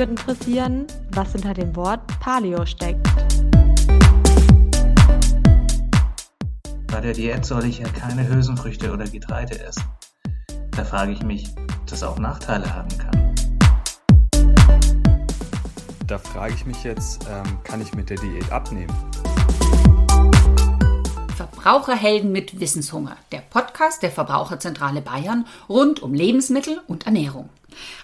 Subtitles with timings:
[0.00, 3.06] würde interessieren, was hinter dem Wort Paleo steckt.
[6.86, 9.84] Bei der Diät soll ich ja keine Hülsenfrüchte oder Getreide essen.
[10.70, 13.34] Da frage ich mich, ob das auch Nachteile haben kann.
[16.06, 18.94] Da frage ich mich jetzt, ähm, kann ich mit der Diät abnehmen?
[21.36, 27.50] Verbraucherhelden mit Wissenshunger, der Podcast der Verbraucherzentrale Bayern rund um Lebensmittel und Ernährung.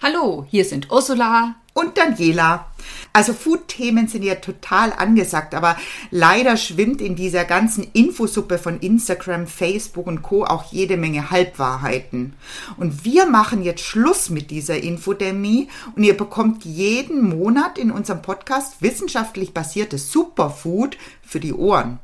[0.02, 2.66] Hallo, hier sind Ursula und Daniela.
[3.12, 5.76] Also Food-Themen sind ja total angesagt, aber
[6.10, 10.44] leider schwimmt in dieser ganzen Infosuppe von Instagram, Facebook und Co.
[10.44, 12.34] auch jede Menge Halbwahrheiten.
[12.78, 18.22] Und wir machen jetzt Schluss mit dieser Infodemie und ihr bekommt jeden Monat in unserem
[18.22, 21.98] Podcast wissenschaftlich basiertes Superfood für die Ohren.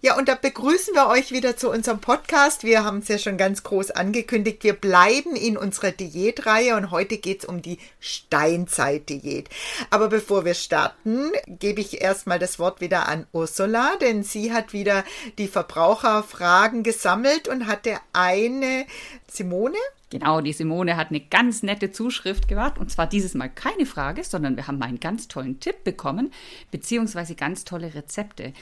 [0.00, 2.62] Ja, und da begrüßen wir euch wieder zu unserem Podcast.
[2.62, 4.62] Wir haben es ja schon ganz groß angekündigt.
[4.62, 9.48] Wir bleiben in unserer Diätreihe und heute geht es um die Steinzeit-Diät.
[9.90, 14.72] Aber bevor wir starten, gebe ich erstmal das Wort wieder an Ursula, denn sie hat
[14.72, 15.02] wieder
[15.36, 18.86] die Verbraucherfragen gesammelt und hatte eine
[19.26, 19.78] Simone.
[20.10, 24.24] Genau, die Simone hat eine ganz nette Zuschrift gemacht und zwar dieses Mal keine Frage,
[24.24, 26.32] sondern wir haben einen ganz tollen Tipp bekommen,
[26.70, 28.54] beziehungsweise ganz tolle Rezepte.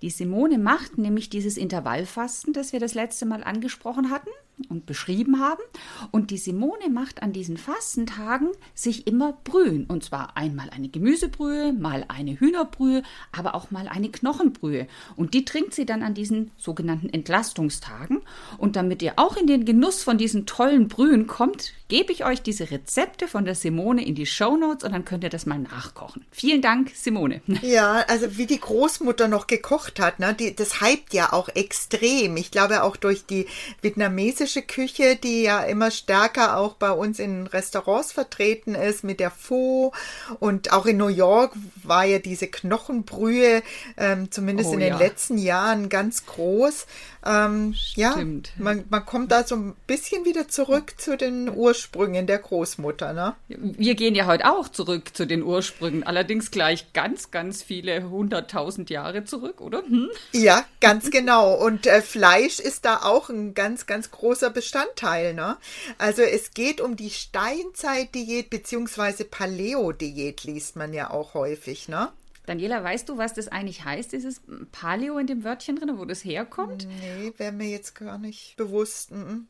[0.00, 4.30] Die Simone macht nämlich dieses Intervallfasten, das wir das letzte Mal angesprochen hatten
[4.68, 5.62] und beschrieben haben.
[6.10, 9.86] Und die Simone macht an diesen Fastentagen sich immer Brühen.
[9.86, 14.86] Und zwar einmal eine Gemüsebrühe, mal eine Hühnerbrühe, aber auch mal eine Knochenbrühe.
[15.16, 18.20] Und die trinkt sie dann an diesen sogenannten Entlastungstagen.
[18.58, 22.40] Und damit ihr auch in den Genuss von diesen tollen Brühen kommt, gebe ich euch
[22.40, 25.58] diese Rezepte von der Simone in die Show Notes und dann könnt ihr das mal
[25.58, 26.24] nachkochen.
[26.30, 27.42] Vielen Dank, Simone.
[27.60, 30.32] Ja, also wie die Großmutter noch gekocht hat, ne?
[30.32, 32.38] Die, das hypt ja auch extrem.
[32.38, 33.46] Ich glaube auch durch die
[33.82, 39.30] vietnamesische Küche, die ja immer stärker auch bei uns in Restaurants vertreten ist, mit der
[39.30, 39.92] Pho.
[40.40, 41.52] Und auch in New York
[41.82, 43.62] war ja diese Knochenbrühe,
[43.98, 44.98] ähm, zumindest oh, in den ja.
[44.98, 46.86] letzten Jahren, ganz groß.
[47.24, 48.16] Ähm, ja,
[48.58, 53.12] man, man kommt da so ein bisschen wieder zurück zu den Ursprüngen der Großmutter.
[53.12, 53.34] Ne?
[53.48, 58.90] Wir gehen ja heute auch zurück zu den Ursprüngen, allerdings gleich ganz, ganz viele hunderttausend
[58.90, 59.82] Jahre zurück, oder?
[59.82, 60.10] Hm?
[60.32, 61.54] Ja, ganz genau.
[61.54, 65.34] Und äh, Fleisch ist da auch ein ganz, ganz großer Bestandteil.
[65.34, 65.56] Ne?
[65.98, 71.88] Also es geht um die Steinzeit-Diät beziehungsweise Paleo-Diät, liest man ja auch häufig.
[71.88, 72.08] Ne?
[72.46, 74.42] Daniela, weißt du, was das eigentlich heißt, dieses
[74.72, 76.88] Paleo in dem Wörtchen drin, wo das herkommt?
[77.00, 79.12] Nee, wäre mir jetzt gar nicht bewusst.
[79.12, 79.46] Mhm.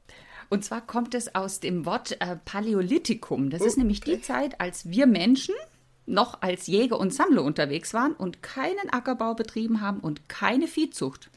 [0.50, 3.48] Und zwar kommt es aus dem Wort äh, Paläolithikum.
[3.48, 3.68] Das okay.
[3.68, 5.54] ist nämlich die Zeit, als wir Menschen
[6.04, 11.30] noch als Jäger und Sammler unterwegs waren und keinen Ackerbau betrieben haben und keine Viehzucht.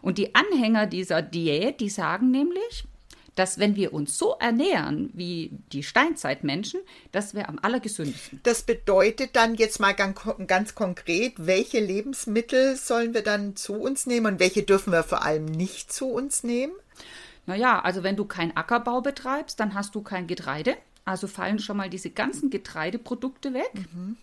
[0.00, 2.86] Und die Anhänger dieser Diät, die sagen nämlich,
[3.34, 6.80] dass wenn wir uns so ernähren wie die Steinzeitmenschen,
[7.12, 8.40] das wäre am allergesündesten.
[8.42, 14.06] Das bedeutet dann jetzt mal ganz, ganz konkret, welche Lebensmittel sollen wir dann zu uns
[14.06, 16.72] nehmen und welche dürfen wir vor allem nicht zu uns nehmen?
[17.46, 20.76] Naja, also wenn du keinen Ackerbau betreibst, dann hast du kein Getreide.
[21.06, 23.70] Also fallen schon mal diese ganzen Getreideprodukte weg.
[23.74, 24.16] Mhm.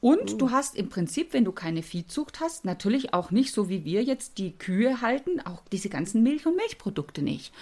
[0.00, 0.36] Und uh.
[0.36, 4.02] du hast im Prinzip, wenn du keine Viehzucht hast, natürlich auch nicht so wie wir
[4.02, 7.54] jetzt die Kühe halten, auch diese ganzen Milch- und Milchprodukte nicht.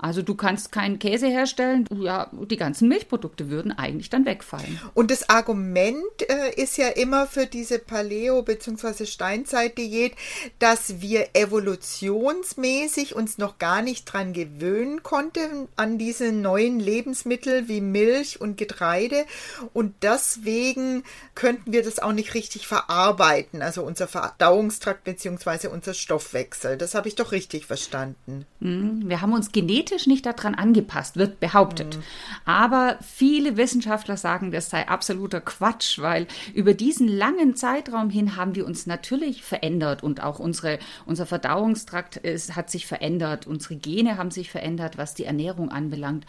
[0.00, 4.80] Also du kannst keinen Käse herstellen, ja, die ganzen Milchprodukte würden eigentlich dann wegfallen.
[4.94, 9.06] Und das Argument äh, ist ja immer für diese Paleo- bzw.
[9.06, 10.14] Steinzeit-Diät,
[10.58, 17.80] dass wir evolutionsmäßig uns noch gar nicht dran gewöhnen konnten an diese neuen Lebensmittel wie
[17.80, 19.26] Milch und Getreide
[19.72, 25.68] und deswegen könnten wir das auch nicht richtig verarbeiten, also unser Verdauungstrakt bzw.
[25.68, 26.76] unser Stoffwechsel.
[26.76, 28.46] Das habe ich doch richtig verstanden.
[28.60, 29.08] Mhm.
[29.08, 31.96] Wir haben uns genetisch genetisch nicht daran angepasst, wird behauptet.
[31.96, 32.02] Mhm.
[32.44, 38.54] Aber viele Wissenschaftler sagen, das sei absoluter Quatsch, weil über diesen langen Zeitraum hin haben
[38.54, 44.16] wir uns natürlich verändert und auch unsere, unser Verdauungstrakt ist, hat sich verändert, unsere Gene
[44.16, 46.24] haben sich verändert, was die Ernährung anbelangt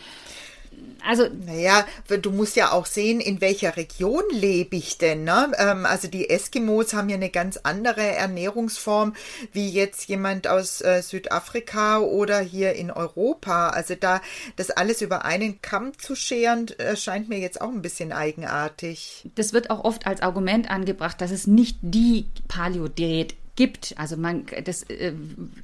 [1.05, 1.27] also.
[1.45, 5.23] Naja, du musst ja auch sehen, in welcher Region lebe ich denn.
[5.23, 5.51] Ne?
[5.57, 9.13] Ähm, also die Eskimos haben ja eine ganz andere Ernährungsform
[9.51, 13.69] wie jetzt jemand aus äh, Südafrika oder hier in Europa.
[13.69, 14.21] Also da
[14.55, 19.29] das alles über einen Kamm zu scheren, erscheint mir jetzt auch ein bisschen eigenartig.
[19.35, 23.93] Das wird auch oft als Argument angebracht, dass es nicht die Paleo-Diät gibt.
[23.97, 25.13] Also man, das, äh,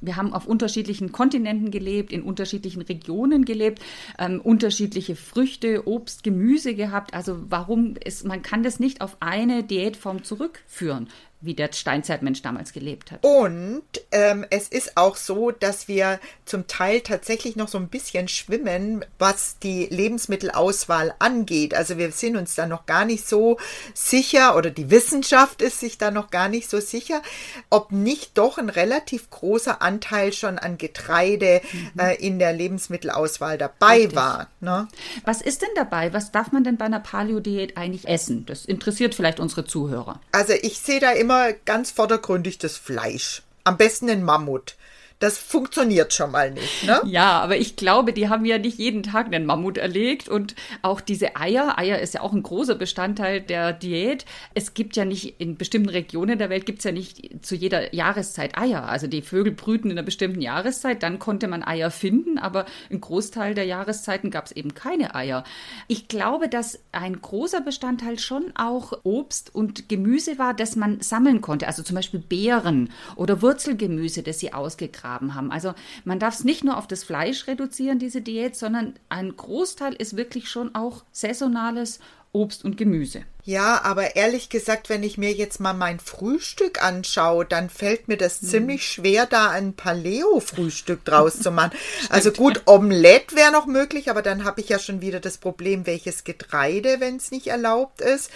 [0.00, 3.82] wir haben auf unterschiedlichen Kontinenten gelebt, in unterschiedlichen Regionen gelebt,
[4.18, 7.14] ähm, unterschiedliche Früchte, Obst, Gemüse gehabt.
[7.14, 11.08] Also warum ist, man kann das nicht auf eine Diätform zurückführen.
[11.40, 13.24] Wie der Steinzeitmensch damals gelebt hat.
[13.24, 18.26] Und ähm, es ist auch so, dass wir zum Teil tatsächlich noch so ein bisschen
[18.26, 21.74] schwimmen, was die Lebensmittelauswahl angeht.
[21.74, 23.56] Also wir sind uns da noch gar nicht so
[23.94, 27.22] sicher oder die Wissenschaft ist sich da noch gar nicht so sicher,
[27.70, 32.00] ob nicht doch ein relativ großer Anteil schon an Getreide mhm.
[32.00, 34.16] äh, in der Lebensmittelauswahl dabei Richtig.
[34.16, 34.48] war.
[34.60, 34.88] Ne?
[35.24, 36.12] Was ist denn dabei?
[36.12, 38.44] Was darf man denn bei einer Paleo-Diät eigentlich essen?
[38.46, 40.20] Das interessiert vielleicht unsere Zuhörer.
[40.32, 43.42] Also ich sehe da immer immer ganz vordergründig das Fleisch.
[43.62, 44.76] Am besten ein Mammut
[45.20, 46.84] das funktioniert schon mal nicht.
[46.86, 47.00] Ne?
[47.06, 51.00] Ja, aber ich glaube, die haben ja nicht jeden Tag einen Mammut erlegt und auch
[51.00, 51.76] diese Eier.
[51.76, 54.26] Eier ist ja auch ein großer Bestandteil der Diät.
[54.54, 57.92] Es gibt ja nicht in bestimmten Regionen der Welt gibt es ja nicht zu jeder
[57.92, 58.88] Jahreszeit Eier.
[58.88, 63.00] Also die Vögel brüten in einer bestimmten Jahreszeit, dann konnte man Eier finden, aber ein
[63.00, 65.42] Großteil der Jahreszeiten gab es eben keine Eier.
[65.88, 71.40] Ich glaube, dass ein großer Bestandteil schon auch Obst und Gemüse war, das man sammeln
[71.40, 71.66] konnte.
[71.66, 75.50] Also zum Beispiel Beeren oder Wurzelgemüse, das sie ausgegraben Nährstoffgraben haben.
[75.50, 75.74] Also
[76.04, 80.16] man darf es nicht nur auf das Fleisch reduzieren, diese Diät, sondern ein Großteil ist
[80.16, 82.00] wirklich schon auch saisonales
[82.30, 83.22] Obst und Gemüse.
[83.44, 88.18] Ja, aber ehrlich gesagt, wenn ich mir jetzt mal mein Frühstück anschaue, dann fällt mir
[88.18, 88.48] das hm.
[88.48, 91.72] ziemlich schwer, da ein Paleo-Frühstück draus zu machen.
[92.10, 95.86] also gut, Omelette wäre noch möglich, aber dann habe ich ja schon wieder das Problem,
[95.86, 98.30] welches Getreide, wenn es nicht erlaubt ist.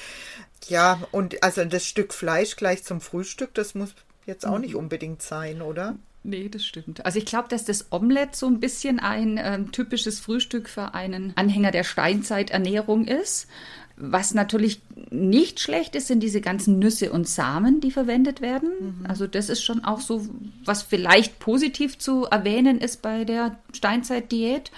[0.69, 5.21] Ja, und also das Stück Fleisch gleich zum Frühstück, das muss jetzt auch nicht unbedingt
[5.21, 5.97] sein, oder?
[6.25, 7.05] Nee, das stimmt.
[7.05, 11.33] Also ich glaube, dass das Omelett so ein bisschen ein ähm, typisches Frühstück für einen
[11.37, 13.49] Anhänger der Steinzeiternährung ist.
[13.97, 14.81] Was natürlich
[15.11, 18.71] nicht schlecht ist, sind diese ganzen Nüsse und Samen, die verwendet werden.
[19.01, 19.07] Mhm.
[19.07, 20.27] Also das ist schon auch so,
[20.65, 24.71] was vielleicht positiv zu erwähnen ist bei der Steinzeitdiät.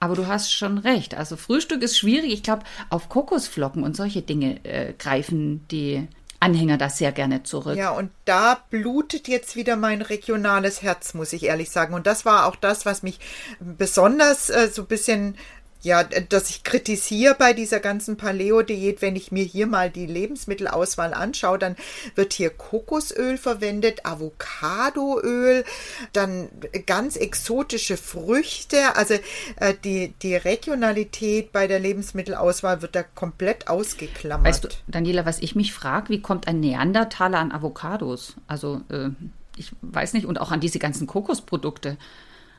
[0.00, 1.14] Aber du hast schon recht.
[1.14, 2.32] Also Frühstück ist schwierig.
[2.32, 6.06] Ich glaube, auf Kokosflocken und solche Dinge äh, greifen die
[6.44, 7.76] Anhänger da sehr gerne zurück.
[7.76, 11.94] Ja, und da blutet jetzt wieder mein regionales Herz, muss ich ehrlich sagen.
[11.94, 13.18] Und das war auch das, was mich
[13.60, 15.36] besonders äh, so ein bisschen
[15.84, 21.14] ja, dass ich kritisiere bei dieser ganzen Paleo-Diät, wenn ich mir hier mal die Lebensmittelauswahl
[21.14, 21.76] anschaue, dann
[22.14, 25.64] wird hier Kokosöl verwendet, Avocadoöl,
[26.12, 26.48] dann
[26.86, 28.96] ganz exotische Früchte.
[28.96, 29.14] Also
[29.56, 34.46] äh, die, die Regionalität bei der Lebensmittelauswahl wird da komplett ausgeklammert.
[34.46, 38.34] Weißt du, Daniela, was ich mich frage, wie kommt ein Neandertaler an Avocados?
[38.46, 39.10] Also äh,
[39.56, 41.96] ich weiß nicht, und auch an diese ganzen Kokosprodukte.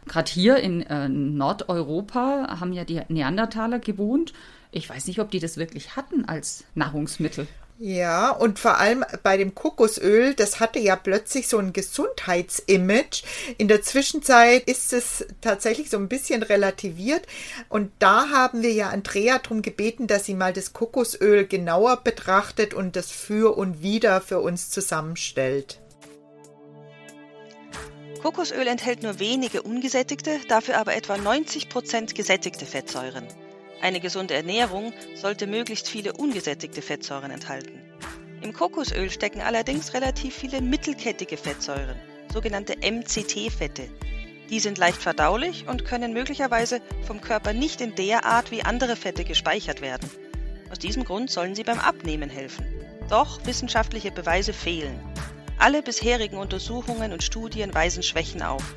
[0.07, 4.33] Gerade hier in äh, Nordeuropa haben ja die Neandertaler gewohnt.
[4.71, 7.47] Ich weiß nicht, ob die das wirklich hatten als Nahrungsmittel.
[7.77, 13.23] Ja, und vor allem bei dem Kokosöl, das hatte ja plötzlich so ein Gesundheitsimage.
[13.57, 17.27] In der Zwischenzeit ist es tatsächlich so ein bisschen relativiert.
[17.67, 22.73] Und da haben wir ja Andrea darum gebeten, dass sie mal das Kokosöl genauer betrachtet
[22.73, 25.81] und das für und wieder für uns zusammenstellt.
[28.25, 33.27] Kokosöl enthält nur wenige ungesättigte, dafür aber etwa 90 Prozent gesättigte Fettsäuren.
[33.83, 37.80] Eine gesunde Ernährung sollte möglichst viele ungesättigte Fettsäuren enthalten.
[38.42, 41.95] Im Kokosöl stecken allerdings relativ viele mittelkettige Fettsäuren,
[42.33, 43.92] sogenannte MCT-Fette.
[44.50, 48.95] Die sind leicht verdaulich und können möglicherweise vom Körper nicht in der Art wie andere
[48.95, 50.10] Fette gespeichert werden.
[50.72, 52.66] Aus diesem Grund sollen sie beim Abnehmen helfen.
[53.07, 55.00] Doch wissenschaftliche Beweise fehlen.
[55.57, 58.75] Alle bisherigen Untersuchungen und Studien weisen Schwächen auf.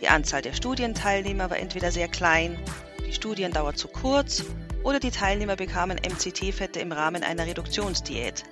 [0.00, 2.58] Die Anzahl der Studienteilnehmer war entweder sehr klein,
[3.06, 4.44] die Studiendauer zu kurz
[4.84, 8.44] oder die Teilnehmer bekamen MCT-Fette im Rahmen einer Reduktionsdiät.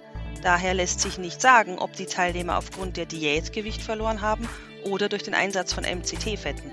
[0.42, 4.48] Daher lässt sich nicht sagen, ob die Teilnehmer aufgrund der Diät Gewicht verloren haben
[4.84, 6.72] oder durch den Einsatz von MCT-Fetten.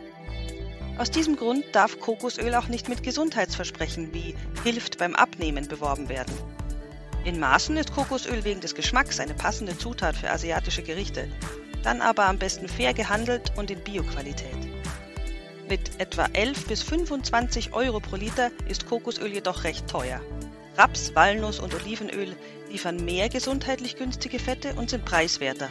[0.97, 6.33] Aus diesem Grund darf Kokosöl auch nicht mit Gesundheitsversprechen wie hilft beim Abnehmen beworben werden.
[7.25, 11.27] In Maßen ist Kokosöl wegen des Geschmacks eine passende Zutat für asiatische Gerichte,
[11.81, 14.55] dann aber am besten fair gehandelt und in Bioqualität.
[15.67, 20.21] Mit etwa 11 bis 25 Euro pro Liter ist Kokosöl jedoch recht teuer.
[20.77, 22.35] Raps, Walnuss und Olivenöl
[22.69, 25.69] liefern mehr gesundheitlich günstige Fette und sind preiswerter.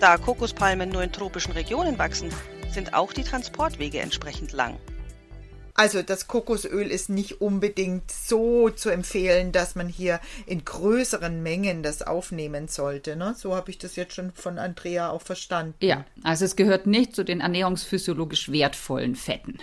[0.00, 2.28] Da Kokospalmen nur in tropischen Regionen wachsen,
[2.70, 4.78] sind auch die Transportwege entsprechend lang.
[5.80, 11.82] Also das Kokosöl ist nicht unbedingt so zu empfehlen, dass man hier in größeren Mengen
[11.82, 13.16] das aufnehmen sollte.
[13.16, 13.34] Ne?
[13.34, 15.74] So habe ich das jetzt schon von Andrea auch verstanden.
[15.80, 19.56] Ja, also es gehört nicht zu den ernährungsphysiologisch wertvollen Fetten.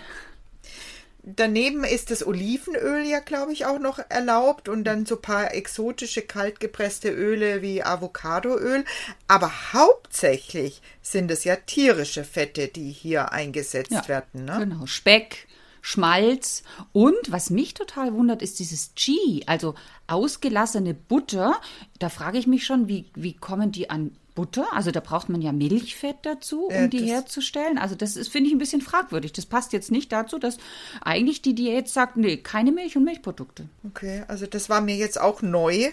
[1.22, 5.54] Daneben ist das Olivenöl ja, glaube ich, auch noch erlaubt und dann so ein paar
[5.54, 8.84] exotische kaltgepresste Öle wie Avocadoöl.
[9.28, 14.46] Aber hauptsächlich sind es ja tierische Fette, die hier eingesetzt ja, werden.
[14.46, 14.56] Ne?
[14.58, 15.46] Genau, Speck,
[15.88, 19.74] Schmalz und was mich total wundert, ist dieses Ghee, also
[20.06, 21.58] ausgelassene Butter.
[21.98, 24.66] Da frage ich mich schon, wie, wie kommen die an Butter?
[24.74, 27.78] Also da braucht man ja Milchfett dazu, um Äh, die herzustellen.
[27.78, 29.32] Also das ist, finde ich, ein bisschen fragwürdig.
[29.32, 30.58] Das passt jetzt nicht dazu, dass
[31.00, 33.66] eigentlich die Diät sagt, nee, keine Milch und Milchprodukte.
[33.86, 35.88] Okay, also das war mir jetzt auch neu.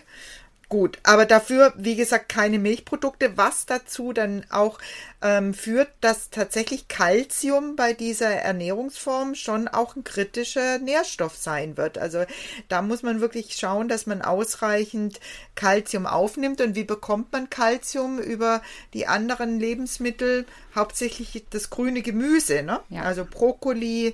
[0.67, 4.79] Gut, aber dafür, wie gesagt, keine Milchprodukte, was dazu dann auch
[5.25, 11.97] ähm, führt, dass tatsächlich Kalzium bei dieser Ernährungsform schon auch ein kritischer Nährstoff sein wird.
[11.97, 12.25] Also
[12.69, 15.19] da muss man wirklich schauen, dass man ausreichend
[15.55, 16.61] Kalzium aufnimmt.
[16.61, 18.61] Und wie bekommt man Kalzium über
[18.93, 20.45] die anderen Lebensmittel?
[20.75, 22.81] Hauptsächlich das grüne Gemüse, ne?
[22.89, 23.01] Ja.
[23.01, 24.13] Also Brokkoli,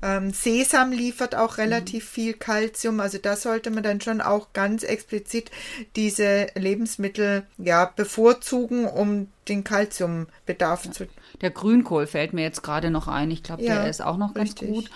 [0.00, 2.08] ähm, Sesam liefert auch relativ Mhm.
[2.08, 3.00] viel Kalzium.
[3.00, 5.50] Also da sollte man dann schon auch ganz explizit
[5.96, 11.08] diese Lebensmittel ja bevorzugen, um den Kalziumbedarf zu.
[11.40, 13.30] Der Grünkohl fällt mir jetzt gerade noch ein.
[13.30, 14.68] Ich glaube, Ja, der ist auch noch ganz richtig.
[14.68, 14.90] gut.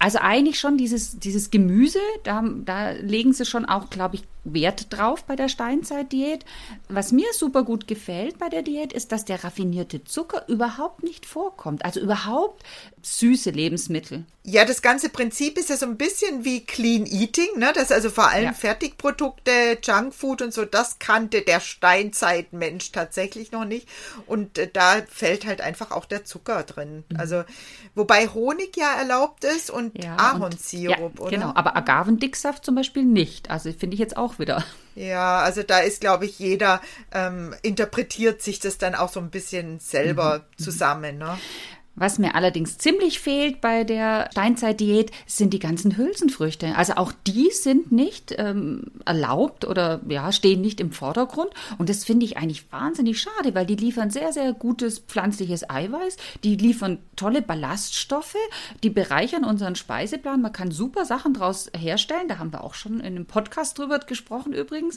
[0.00, 4.86] Also eigentlich schon dieses, dieses Gemüse, da, da legen sie schon auch, glaube ich, Wert
[4.90, 6.46] drauf bei der Steinzeit-Diät.
[6.88, 11.26] Was mir super gut gefällt bei der Diät, ist, dass der raffinierte Zucker überhaupt nicht
[11.26, 11.84] vorkommt.
[11.84, 12.62] Also überhaupt
[13.02, 14.24] süße Lebensmittel.
[14.42, 17.72] Ja, das ganze Prinzip ist ja so ein bisschen wie Clean Eating, ne?
[17.74, 18.52] Das also vor allem Ja.
[18.54, 23.86] Fertigprodukte, Junkfood und so, das kannte der Steinzeitmensch tatsächlich noch nicht.
[24.26, 27.04] Und äh, da fällt halt einfach auch der Zucker drin.
[27.18, 27.44] Also,
[27.94, 31.30] wobei Honig ja erlaubt ist und und- Ahornsirup, ja, oder?
[31.30, 33.50] Genau, aber Agavendicksaft zum Beispiel nicht.
[33.50, 34.64] Also finde ich jetzt auch wieder.
[34.94, 36.80] Ja, also da ist, glaube ich, jeder
[37.12, 41.38] ähm, interpretiert sich das dann auch so ein bisschen selber zusammen, ne?
[42.00, 46.74] Was mir allerdings ziemlich fehlt bei der Steinzeitdiät, sind die ganzen Hülsenfrüchte.
[46.74, 51.50] Also auch die sind nicht ähm, erlaubt oder ja, stehen nicht im Vordergrund.
[51.76, 56.16] Und das finde ich eigentlich wahnsinnig schade, weil die liefern sehr, sehr gutes pflanzliches Eiweiß.
[56.42, 58.34] Die liefern tolle Ballaststoffe,
[58.82, 60.40] die bereichern unseren Speiseplan.
[60.40, 62.28] Man kann super Sachen daraus herstellen.
[62.28, 64.96] Da haben wir auch schon in einem Podcast drüber gesprochen übrigens.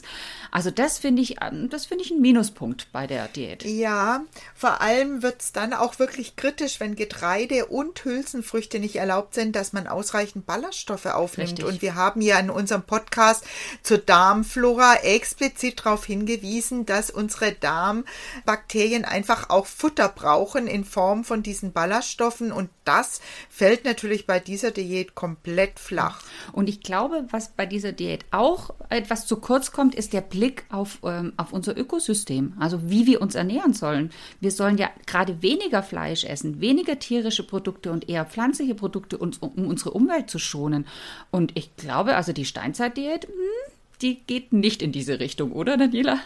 [0.50, 3.62] Also das finde ich, ähm, das finde ich ein Minuspunkt bei der Diät.
[3.62, 4.22] Ja,
[4.54, 9.72] vor allem wird's dann auch wirklich kritisch, wenn Getreide und Hülsenfrüchte nicht erlaubt sind, dass
[9.72, 11.50] man ausreichend Ballaststoffe aufnimmt.
[11.50, 11.64] Richtig.
[11.66, 13.44] Und wir haben ja in unserem Podcast
[13.82, 21.42] zur Darmflora explizit darauf hingewiesen, dass unsere Darmbakterien einfach auch Futter brauchen in Form von
[21.42, 22.52] diesen Ballaststoffen.
[22.52, 26.22] Und das fällt natürlich bei dieser Diät komplett flach.
[26.52, 30.64] Und ich glaube, was bei dieser Diät auch etwas zu kurz kommt, ist der Blick
[30.70, 34.10] auf, ähm, auf unser Ökosystem, also wie wir uns ernähren sollen.
[34.40, 39.32] Wir sollen ja gerade weniger Fleisch essen, weniger tierische Produkte und eher pflanzliche Produkte, um
[39.66, 40.86] unsere Umwelt zu schonen.
[41.30, 46.18] Und ich glaube, also die Steinzeitdiät, hm, die geht nicht in diese Richtung, oder Daniela?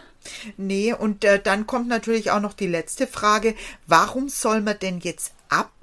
[0.57, 3.55] Nee, und äh, dann kommt natürlich auch noch die letzte Frage,
[3.87, 5.35] warum soll man denn jetzt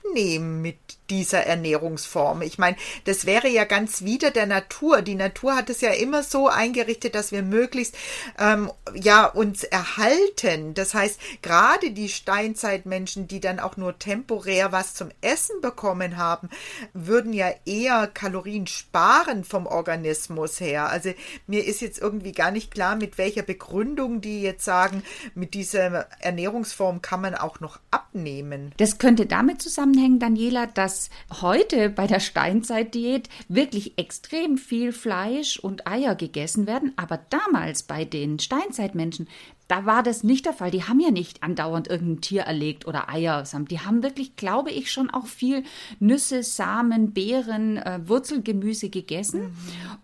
[0.06, 0.78] abnehmen mit
[1.10, 2.42] dieser Ernährungsform?
[2.42, 5.02] Ich meine, das wäre ja ganz wieder der Natur.
[5.02, 7.96] Die Natur hat es ja immer so eingerichtet, dass wir möglichst
[8.40, 10.74] ähm, ja uns erhalten.
[10.74, 16.50] Das heißt, gerade die Steinzeitmenschen, die dann auch nur temporär was zum Essen bekommen haben,
[16.94, 20.90] würden ja eher Kalorien sparen vom Organismus her.
[20.90, 21.14] Also
[21.48, 26.08] mir ist jetzt irgendwie gar nicht klar, mit welcher Begründung die jetzt sagen, mit dieser
[26.20, 28.74] Ernährungsform kann man auch noch abnehmen.
[28.78, 29.62] Das könnte damit
[29.96, 31.10] zusammenhängen, Daniela, dass
[31.42, 38.04] heute bei der Steinzeitdiät wirklich extrem viel Fleisch und Eier gegessen werden, aber damals bei
[38.04, 39.28] den Steinzeitmenschen,
[39.68, 40.70] da war das nicht der Fall.
[40.70, 43.44] Die haben ja nicht andauernd irgendein Tier erlegt oder Eier.
[43.70, 45.64] Die haben wirklich, glaube ich, schon auch viel
[46.00, 49.56] Nüsse, Samen, Beeren, äh, Wurzelgemüse gegessen.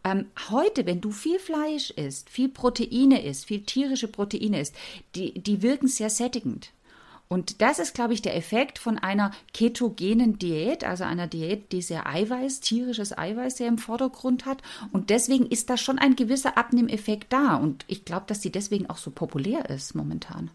[0.04, 4.76] Ähm, heute, wenn du viel Fleisch isst, viel Proteine isst, viel tierische Proteine isst,
[5.14, 6.72] die, die wirken sehr sättigend.
[7.32, 11.82] Und das ist, glaube ich, der Effekt von einer ketogenen Diät, also einer Diät, die
[11.82, 14.62] sehr Eiweiß, tierisches Eiweiß sehr im Vordergrund hat.
[14.92, 17.56] Und deswegen ist da schon ein gewisser Abnehmeffekt da.
[17.56, 20.52] Und ich glaube, dass sie deswegen auch so populär ist momentan.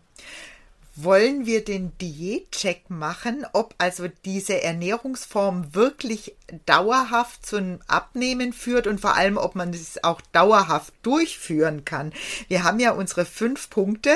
[0.97, 6.35] Wollen wir den Diätcheck machen, ob also diese Ernährungsform wirklich
[6.67, 12.13] dauerhaft zum Abnehmen führt und vor allem, ob man es auch dauerhaft durchführen kann?
[12.49, 14.11] Wir haben ja unsere fünf Punkte.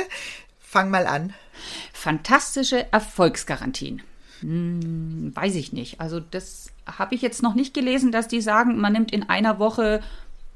[0.58, 1.32] Fang mal an.
[1.92, 4.02] Fantastische Erfolgsgarantien.
[4.40, 6.00] Hm, weiß ich nicht.
[6.00, 9.58] Also das habe ich jetzt noch nicht gelesen, dass die sagen, man nimmt in einer
[9.58, 10.02] Woche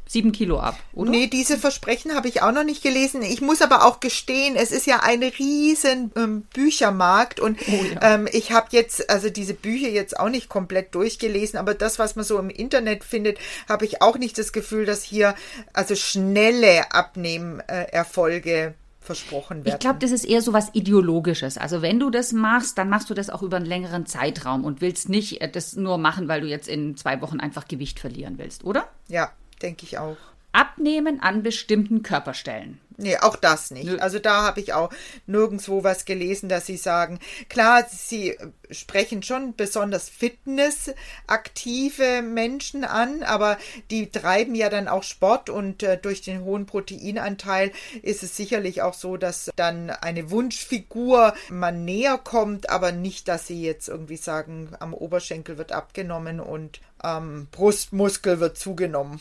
[0.07, 1.11] sieben Kilo ab, oder?
[1.11, 3.23] Nee, diese Versprechen habe ich auch noch nicht gelesen.
[3.23, 8.15] Ich muss aber auch gestehen, es ist ja ein riesen ähm, Büchermarkt und Oh ja.
[8.15, 12.17] ähm, ich habe jetzt, also diese Bücher jetzt auch nicht komplett durchgelesen, aber das, was
[12.17, 15.35] man so im Internet findet, habe ich auch nicht das Gefühl, dass hier
[15.73, 19.75] also schnelle Abnehmerfolge versprochen werden.
[19.75, 21.59] Ich glaube, das ist eher so was Ideologisches.
[21.59, 24.81] Also wenn du das machst, dann machst du das auch über einen längeren Zeitraum und
[24.81, 28.39] willst nicht äh, das nur machen, weil du jetzt in zwei Wochen einfach Gewicht verlieren
[28.39, 28.89] willst, oder?
[29.09, 30.17] Ja, denke ich auch.
[30.53, 32.81] Abnehmen an bestimmten Körperstellen.
[32.97, 33.87] Nee, auch das nicht.
[33.87, 33.99] Nö.
[33.99, 34.91] Also da habe ich auch
[35.27, 38.39] nirgendwo was gelesen, dass sie sagen, klar, sie
[38.71, 43.59] sprechen schon besonders fitnessaktive Menschen an, aber
[43.91, 47.73] die treiben ja dann auch Sport und äh, durch den hohen Proteinanteil
[48.03, 53.49] ist es sicherlich auch so, dass dann eine Wunschfigur man näher kommt, aber nicht, dass
[53.49, 59.21] sie jetzt irgendwie sagen, am Oberschenkel wird abgenommen und am Brustmuskel wird zugenommen.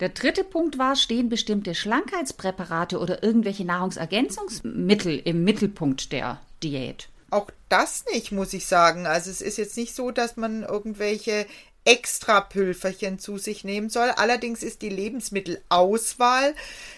[0.00, 7.08] Der dritte Punkt war, stehen bestimmte Schlankheitspräparate oder irgendwelche Nahrungsergänzungsmittel im Mittelpunkt der Diät.
[7.30, 9.06] Auch das nicht, muss ich sagen.
[9.06, 11.46] Also es ist jetzt nicht so, dass man irgendwelche
[11.84, 14.10] extra Pülferchen zu sich nehmen soll.
[14.16, 16.54] Allerdings ist die Lebensmittelauswahl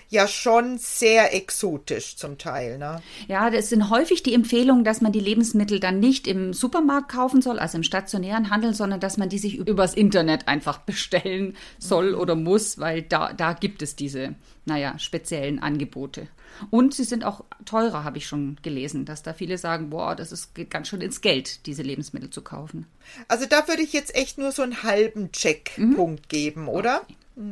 [0.09, 2.79] ja schon sehr exotisch zum Teil.
[2.79, 3.01] Ne?
[3.29, 7.41] Ja, das sind häufig die Empfehlungen, dass man die Lebensmittel dann nicht im Supermarkt kaufen
[7.41, 12.15] soll, also im stationären Handel, sondern dass man die sich übers Internet einfach bestellen soll
[12.15, 14.35] oder muss, weil da, da gibt es diese,
[14.67, 16.29] naja, speziellen Angebote.
[16.71, 20.33] Und sie sind auch teurer, habe ich schon gelesen, dass da viele sagen, boah, das
[20.33, 22.87] ist, geht ganz schön ins Geld, diese Lebensmittel zu kaufen.
[23.29, 27.03] Also da würde ich jetzt echt nur so einen halben Checkpunkt geben, oder?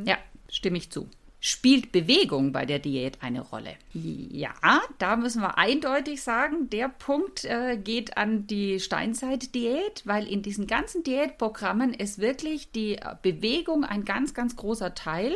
[0.05, 1.09] Ja, stimme ich zu.
[1.43, 3.75] Spielt Bewegung bei der Diät eine Rolle?
[3.95, 4.53] Ja,
[4.99, 10.67] da müssen wir eindeutig sagen, der Punkt äh, geht an die Steinzeit-Diät, weil in diesen
[10.67, 15.33] ganzen Diätprogrammen ist wirklich die Bewegung ein ganz, ganz großer Teil,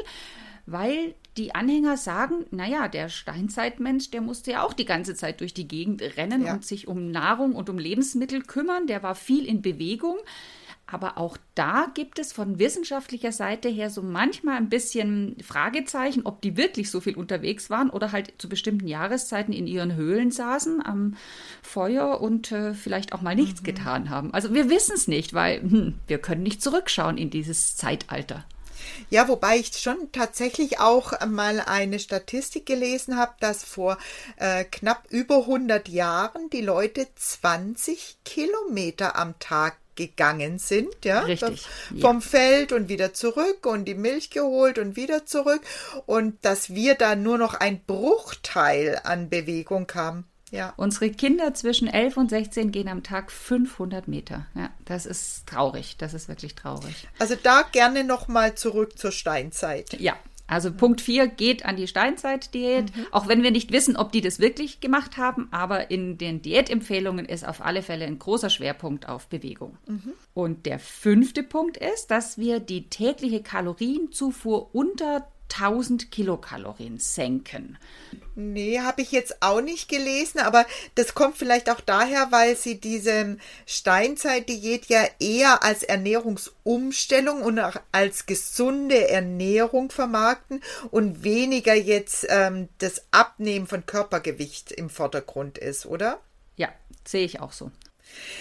[0.67, 5.53] weil die Anhänger sagen, naja, der Steinzeitmensch, der musste ja auch die ganze Zeit durch
[5.55, 6.55] die Gegend rennen Ja.
[6.55, 10.17] und sich um Nahrung und um Lebensmittel kümmern, der war viel in Bewegung.
[10.87, 16.43] Aber auch da gibt es von wissenschaftlicher Seite her so manchmal ein bisschen Fragezeichen, ob
[16.43, 20.85] die wirklich so viel unterwegs waren oder halt zu bestimmten Jahreszeiten in ihren Höhlen saßen
[20.85, 21.17] am
[21.63, 24.35] Feuer und äh, vielleicht auch mal nichts getan haben.
[24.35, 28.45] Also wir wissen es nicht, weil hm, wir können nicht zurückschauen in dieses Zeitalter.
[29.11, 33.99] Ja, wobei ich schon tatsächlich auch mal eine Statistik gelesen habe, dass vor
[34.37, 41.63] äh, knapp über 100 Jahren die Leute 20 Kilometer am Tag gegangen sind, ja, Richtig,
[41.63, 42.09] vom, ja.
[42.09, 45.61] vom Feld und wieder zurück und die Milch geholt und wieder zurück
[46.07, 50.27] und dass wir da nur noch ein Bruchteil an Bewegung haben.
[50.55, 50.73] Ja.
[50.77, 54.47] Unsere Kinder zwischen 11 und 16 gehen am Tag 500 Meter.
[54.55, 55.97] Ja, das ist traurig.
[55.99, 57.09] Das ist wirklich traurig.
[57.19, 60.01] Also da gerne noch mal zurück zur Steinzeit.
[60.01, 64.21] Ja, also Punkt 4 geht an die Steinzeit-Diät, auch wenn wir nicht wissen, ob die
[64.21, 69.09] das wirklich gemacht haben, aber in den Diätempfehlungen ist auf alle Fälle ein großer Schwerpunkt
[69.09, 69.79] auf Bewegung.
[70.35, 77.79] Und der fünfte Punkt ist, dass wir die tägliche Kalorienzufuhr unter 1000 Kilokalorien senken.
[78.35, 82.81] Nee, habe ich jetzt auch nicht gelesen, aber das kommt vielleicht auch daher, weil sie
[82.81, 92.27] diese Steinzeit-Diät ja eher als Ernährungsumstellung und auch als gesunde Ernährung vermarkten und weniger jetzt
[92.29, 96.21] ähm, das Abnehmen von Körpergewicht im Vordergrund ist, oder?
[96.57, 96.71] Ja,
[97.05, 97.71] sehe ich auch so.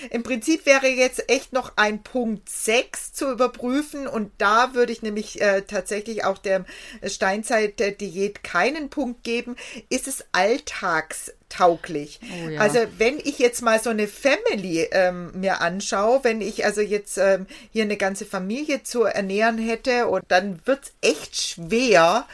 [0.09, 5.01] Im Prinzip wäre jetzt echt noch ein Punkt 6 zu überprüfen und da würde ich
[5.01, 6.65] nämlich äh, tatsächlich auch der
[7.05, 9.55] Steinzeit-Diät keinen Punkt geben.
[9.89, 12.19] Ist es alltagstauglich?
[12.23, 12.61] Oh ja.
[12.61, 17.17] Also wenn ich jetzt mal so eine Family ähm, mir anschaue, wenn ich also jetzt
[17.17, 22.27] ähm, hier eine ganze Familie zu ernähren hätte und dann wird es echt schwer,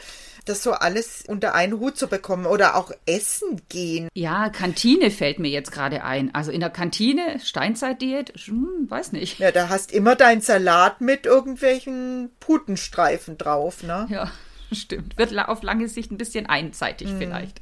[0.49, 4.09] das so alles unter einen Hut zu bekommen oder auch essen gehen.
[4.13, 6.33] Ja, Kantine fällt mir jetzt gerade ein.
[6.33, 9.39] Also in der Kantine, Steinzeit-Diät, hm, weiß nicht.
[9.39, 14.07] Ja, da hast immer dein Salat mit irgendwelchen Putenstreifen drauf, ne?
[14.09, 14.31] Ja,
[14.71, 15.17] stimmt.
[15.17, 17.61] Wird auf lange Sicht ein bisschen einseitig vielleicht.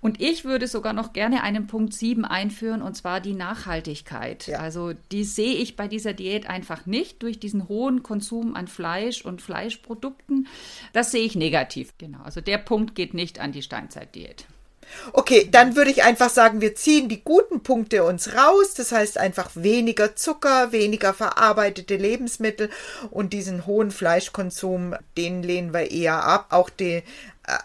[0.00, 4.46] Und ich würde sogar noch gerne einen Punkt 7 einführen, und zwar die Nachhaltigkeit.
[4.46, 4.58] Ja.
[4.58, 9.24] Also die sehe ich bei dieser Diät einfach nicht durch diesen hohen Konsum an Fleisch
[9.24, 10.46] und Fleischprodukten.
[10.92, 11.94] Das sehe ich negativ.
[11.98, 14.46] Genau, also der Punkt geht nicht an die Steinzeitdiät.
[15.12, 18.74] Okay, dann würde ich einfach sagen, wir ziehen die guten Punkte uns raus.
[18.74, 22.70] Das heißt einfach weniger Zucker, weniger verarbeitete Lebensmittel
[23.10, 26.46] und diesen hohen Fleischkonsum, den lehnen wir eher ab.
[26.50, 27.02] Auch die äh,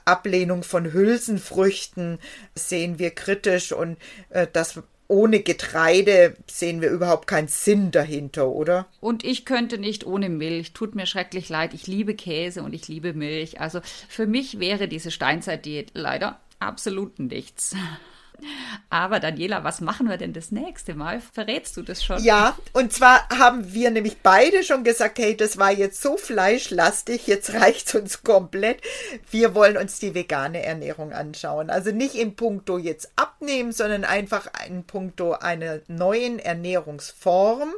[0.06, 2.20] Ablehnung von Hülsenfrüchten
[2.56, 3.98] sehen wir kritisch und
[4.30, 8.88] äh, das ohne Getreide sehen wir überhaupt keinen Sinn dahinter, oder?
[9.00, 10.74] Und ich könnte nicht ohne Milch.
[10.74, 11.74] Tut mir schrecklich leid.
[11.74, 13.60] Ich liebe Käse und ich liebe Milch.
[13.60, 17.76] Also für mich wäre diese Steinzeitdiät leider absolut nichts.
[18.90, 21.22] Aber Daniela, was machen wir denn das nächste Mal?
[21.22, 22.24] Verrätst du das schon?
[22.24, 27.28] Ja, und zwar haben wir nämlich beide schon gesagt, hey, das war jetzt so fleischlastig,
[27.28, 28.82] jetzt reicht's uns komplett.
[29.32, 31.70] Wir wollen uns die vegane Ernährung anschauen.
[31.70, 33.12] Also nicht im Punkto jetzt
[33.44, 37.74] abnehmen, sondern einfach in Punkto einer neuen Ernährungsform,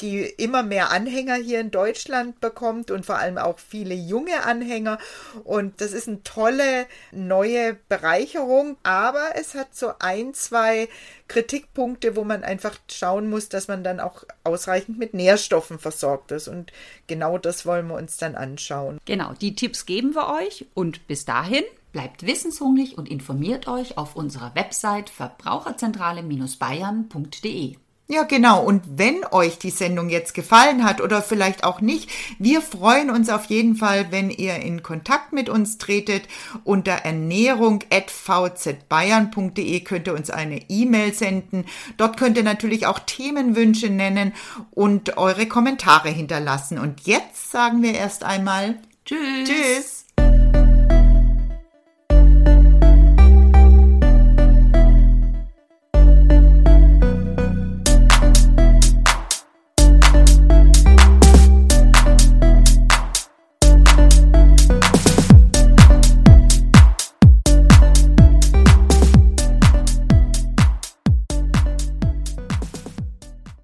[0.00, 4.98] die immer mehr Anhänger hier in Deutschland bekommt und vor allem auch viele junge Anhänger.
[5.44, 10.88] Und das ist eine tolle neue Bereicherung, aber es hat so ein, zwei
[11.28, 16.48] Kritikpunkte, wo man einfach schauen muss, dass man dann auch ausreichend mit Nährstoffen versorgt ist.
[16.48, 16.72] Und
[17.06, 18.98] genau das wollen wir uns dann anschauen.
[19.04, 24.16] Genau, die Tipps geben wir euch und bis dahin bleibt wissenshungrig und informiert euch auf
[24.16, 27.76] unserer Website verbraucherzentrale-bayern.de.
[28.08, 28.62] Ja, genau.
[28.62, 33.30] Und wenn euch die Sendung jetzt gefallen hat oder vielleicht auch nicht, wir freuen uns
[33.30, 36.28] auf jeden Fall, wenn ihr in Kontakt mit uns tretet.
[36.64, 41.64] Unter ernährung.vzbayern.de könnt ihr uns eine E-Mail senden.
[41.96, 44.34] Dort könnt ihr natürlich auch Themenwünsche nennen
[44.72, 46.78] und eure Kommentare hinterlassen.
[46.78, 49.48] Und jetzt sagen wir erst einmal Tschüss.
[49.48, 50.01] Tschüss.